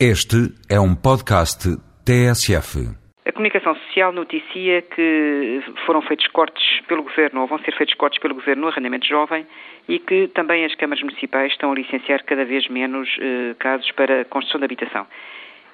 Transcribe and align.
Este 0.00 0.50
é 0.68 0.80
um 0.80 0.92
podcast 0.92 1.70
TSF. 2.04 2.82
A 3.24 3.30
comunicação 3.30 3.76
social 3.76 4.10
noticia 4.12 4.82
que 4.82 5.62
foram 5.86 6.02
feitos 6.02 6.26
cortes 6.26 6.80
pelo 6.88 7.04
Governo, 7.04 7.42
ou 7.42 7.46
vão 7.46 7.60
ser 7.60 7.72
feitos 7.76 7.94
cortes 7.94 8.20
pelo 8.20 8.34
Governo 8.34 8.62
no 8.62 8.68
arrendamento 8.68 9.06
jovem 9.06 9.46
e 9.88 10.00
que 10.00 10.26
também 10.34 10.64
as 10.64 10.74
câmaras 10.74 11.00
municipais 11.00 11.52
estão 11.52 11.70
a 11.70 11.74
licenciar 11.76 12.24
cada 12.24 12.44
vez 12.44 12.66
menos 12.68 13.08
eh, 13.20 13.54
casos 13.56 13.88
para 13.92 14.24
construção 14.24 14.58
de 14.58 14.64
habitação. 14.64 15.06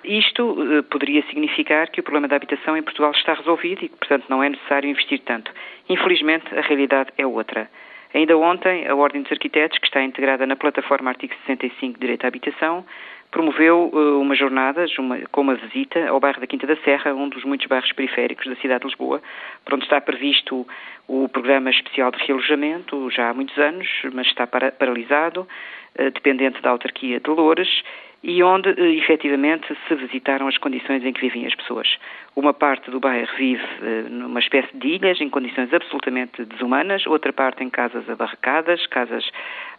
Isto 0.04 0.54
eh, 0.60 0.82
poderia 0.82 1.22
significar 1.22 1.90
que 1.90 2.00
o 2.00 2.02
problema 2.02 2.28
da 2.28 2.36
habitação 2.36 2.76
em 2.76 2.82
Portugal 2.82 3.12
está 3.12 3.32
resolvido 3.32 3.86
e 3.86 3.88
que, 3.88 3.96
portanto, 3.96 4.26
não 4.28 4.42
é 4.42 4.50
necessário 4.50 4.90
investir 4.90 5.20
tanto. 5.20 5.50
Infelizmente, 5.88 6.44
a 6.54 6.60
realidade 6.60 7.08
é 7.16 7.26
outra. 7.26 7.70
Ainda 8.12 8.36
ontem, 8.36 8.88
a 8.88 8.94
Ordem 8.94 9.22
dos 9.22 9.30
Arquitetos, 9.30 9.78
que 9.78 9.86
está 9.86 10.02
integrada 10.02 10.46
na 10.46 10.56
plataforma 10.56 11.10
Artigo 11.10 11.34
65 11.46 11.94
de 11.94 12.00
Direito 12.00 12.24
à 12.24 12.28
Habitação, 12.28 12.84
promoveu 13.30 13.90
uh, 13.92 14.20
uma 14.20 14.34
jornada 14.34 14.84
uma, 14.98 15.18
com 15.30 15.42
uma 15.42 15.54
visita 15.54 16.08
ao 16.08 16.18
bairro 16.18 16.40
da 16.40 16.46
Quinta 16.46 16.66
da 16.66 16.76
Serra, 16.76 17.14
um 17.14 17.28
dos 17.28 17.44
muitos 17.44 17.66
bairros 17.68 17.92
periféricos 17.92 18.46
da 18.46 18.56
cidade 18.56 18.80
de 18.80 18.88
Lisboa, 18.88 19.22
por 19.64 19.74
onde 19.74 19.84
está 19.84 20.00
previsto 20.00 20.66
o 21.06 21.28
programa 21.28 21.70
especial 21.70 22.10
de 22.10 22.18
realojamento 22.24 23.08
já 23.10 23.30
há 23.30 23.34
muitos 23.34 23.56
anos, 23.58 23.88
mas 24.12 24.26
está 24.26 24.46
para, 24.46 24.72
paralisado, 24.72 25.46
dependente 25.96 26.60
da 26.62 26.70
autarquia 26.70 27.20
de 27.20 27.30
Loures, 27.30 27.82
e 28.22 28.42
onde 28.42 28.68
eh, 28.68 28.96
efetivamente 28.96 29.66
se 29.88 29.94
visitaram 29.94 30.46
as 30.46 30.58
condições 30.58 31.04
em 31.04 31.12
que 31.12 31.20
vivem 31.20 31.46
as 31.46 31.54
pessoas. 31.54 31.96
Uma 32.36 32.52
parte 32.52 32.90
do 32.90 33.00
bairro 33.00 33.28
vive 33.36 33.64
eh, 33.82 34.04
numa 34.10 34.40
espécie 34.40 34.76
de 34.76 34.88
ilhas, 34.88 35.20
em 35.20 35.30
condições 35.30 35.72
absolutamente 35.72 36.44
desumanas, 36.44 37.06
outra 37.06 37.32
parte 37.32 37.64
em 37.64 37.70
casas 37.70 38.08
abarracadas, 38.08 38.86
casas 38.86 39.24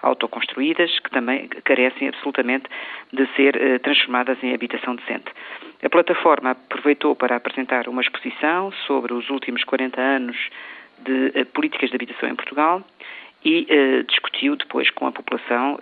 autoconstruídas, 0.01 0.99
que 0.99 1.11
também 1.11 1.47
carecem 1.63 2.07
absolutamente 2.07 2.65
de 3.13 3.27
ser 3.35 3.55
eh, 3.55 3.77
transformadas 3.79 4.41
em 4.43 4.53
habitação 4.53 4.95
decente. 4.95 5.31
A 5.83 5.89
plataforma 5.89 6.51
aproveitou 6.51 7.15
para 7.15 7.35
apresentar 7.35 7.87
uma 7.87 8.01
exposição 8.01 8.71
sobre 8.87 9.13
os 9.13 9.29
últimos 9.29 9.63
40 9.63 10.01
anos 10.01 10.37
de 10.99 11.45
políticas 11.45 11.89
de 11.89 11.95
habitação 11.95 12.29
em 12.29 12.35
Portugal 12.35 12.83
e 13.43 13.67
discutiu 14.07 14.55
depois 14.55 14.89
com 14.91 15.07
a 15.07 15.11
população 15.11 15.77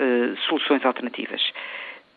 soluções 0.48 0.86
alternativas. 0.86 1.42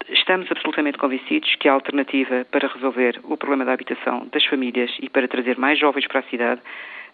Estamos 0.09 0.51
absolutamente 0.51 0.99
convencidos 0.99 1.55
que 1.57 1.69
a 1.69 1.73
alternativa 1.73 2.45
para 2.51 2.69
resolver 2.69 3.21
o 3.25 3.37
problema 3.37 3.65
da 3.65 3.73
habitação 3.73 4.27
das 4.33 4.45
famílias 4.45 4.91
e 5.01 5.09
para 5.09 5.29
trazer 5.29 5.57
mais 5.59 5.79
jovens 5.79 6.07
para 6.07 6.21
a 6.21 6.25
cidade 6.25 6.61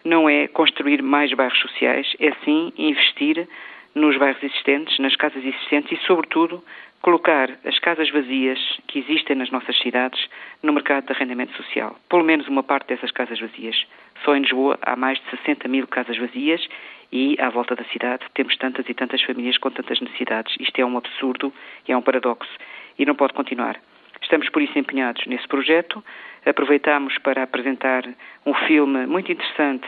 não 0.04 0.28
é 0.28 0.48
construir 0.48 1.02
mais 1.02 1.32
bairros 1.34 1.58
sociais, 1.58 2.16
é 2.18 2.32
sim 2.44 2.72
investir 2.78 3.48
nos 3.94 4.16
bairros 4.16 4.42
existentes, 4.42 4.98
nas 4.98 5.16
casas 5.16 5.44
existentes 5.44 5.98
e, 5.98 6.06
sobretudo, 6.06 6.62
colocar 7.02 7.50
as 7.64 7.78
casas 7.78 8.10
vazias 8.10 8.58
que 8.86 9.00
existem 9.00 9.36
nas 9.36 9.50
nossas 9.50 9.76
cidades 9.78 10.28
no 10.62 10.72
mercado 10.72 11.06
de 11.06 11.12
arrendamento 11.12 11.56
social. 11.56 11.96
Pelo 12.08 12.24
menos 12.24 12.48
uma 12.48 12.62
parte 12.62 12.88
dessas 12.88 13.10
casas 13.10 13.38
vazias. 13.38 13.76
Só 14.24 14.34
em 14.34 14.40
Lisboa 14.40 14.78
há 14.82 14.96
mais 14.96 15.18
de 15.18 15.30
60 15.30 15.68
mil 15.68 15.86
casas 15.86 16.16
vazias 16.16 16.66
e, 17.10 17.36
à 17.40 17.48
volta 17.48 17.74
da 17.74 17.84
cidade, 17.84 18.24
temos 18.34 18.56
tantas 18.56 18.88
e 18.88 18.94
tantas 18.94 19.22
famílias 19.22 19.58
com 19.58 19.70
tantas 19.70 20.00
necessidades. 20.00 20.54
Isto 20.60 20.80
é 20.80 20.84
um 20.84 20.98
absurdo 20.98 21.52
e 21.86 21.92
é 21.92 21.96
um 21.96 22.02
paradoxo 22.02 22.50
e 22.98 23.06
não 23.06 23.14
pode 23.14 23.32
continuar. 23.32 23.80
Estamos 24.20 24.48
por 24.50 24.60
isso 24.60 24.78
empenhados 24.78 25.24
nesse 25.26 25.46
projeto. 25.46 26.04
Aproveitamos 26.44 27.16
para 27.18 27.42
apresentar 27.42 28.04
um 28.44 28.54
filme 28.66 29.06
muito 29.06 29.30
interessante 29.32 29.86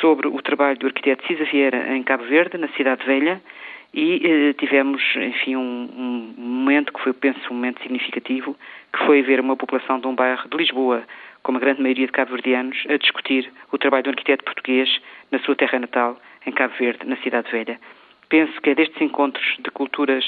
sobre 0.00 0.28
o 0.28 0.40
trabalho 0.42 0.78
do 0.78 0.86
arquiteto 0.86 1.26
Cisa 1.26 1.44
Vieira 1.44 1.94
em 1.94 2.02
Cabo 2.02 2.24
Verde, 2.24 2.58
na 2.58 2.68
Cidade 2.68 3.04
Velha, 3.04 3.40
e 3.92 4.20
eh, 4.22 4.52
tivemos, 4.52 5.02
enfim, 5.16 5.56
um, 5.56 5.88
um, 5.96 6.34
momento 6.42 6.92
que 6.92 7.00
foi, 7.00 7.12
penso, 7.12 7.40
um 7.50 7.54
momento 7.54 7.82
significativo, 7.82 8.54
que 8.92 9.04
foi 9.06 9.22
ver 9.22 9.40
uma 9.40 9.56
população 9.56 9.98
de 9.98 10.06
um 10.06 10.14
bairro 10.14 10.48
de 10.48 10.56
Lisboa, 10.56 11.02
com 11.42 11.52
uma 11.52 11.60
grande 11.60 11.80
maioria 11.80 12.06
de 12.06 12.12
cabo-verdianos, 12.12 12.76
a 12.88 12.96
discutir 12.96 13.50
o 13.72 13.78
trabalho 13.78 14.04
do 14.04 14.10
arquiteto 14.10 14.44
português 14.44 15.00
na 15.30 15.38
sua 15.40 15.56
terra 15.56 15.78
natal, 15.78 16.20
em 16.46 16.52
Cabo 16.52 16.74
Verde, 16.78 17.06
na 17.06 17.16
Cidade 17.18 17.50
Velha. 17.50 17.78
Penso 18.28 18.60
que 18.60 18.70
é 18.70 18.74
destes 18.74 19.00
encontros 19.00 19.56
de 19.58 19.70
culturas, 19.70 20.24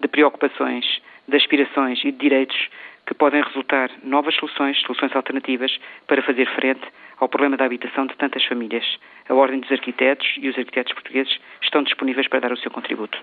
de 0.00 0.08
preocupações, 0.08 0.84
de 1.28 1.36
aspirações 1.36 2.00
e 2.04 2.10
de 2.10 2.18
direitos 2.18 2.56
que 3.06 3.14
podem 3.14 3.42
resultar 3.42 3.90
novas 4.02 4.34
soluções, 4.34 4.80
soluções 4.80 5.14
alternativas 5.14 5.78
para 6.06 6.22
fazer 6.22 6.46
frente 6.54 6.82
ao 7.18 7.28
problema 7.28 7.56
da 7.56 7.64
habitação 7.64 8.06
de 8.06 8.16
tantas 8.16 8.44
famílias. 8.44 8.84
A 9.28 9.34
Ordem 9.34 9.60
dos 9.60 9.70
Arquitetos 9.70 10.26
e 10.38 10.48
os 10.48 10.58
arquitetos 10.58 10.92
portugueses 10.92 11.38
estão 11.62 11.82
disponíveis 11.82 12.28
para 12.28 12.40
dar 12.40 12.52
o 12.52 12.56
seu 12.56 12.70
contributo. 12.70 13.18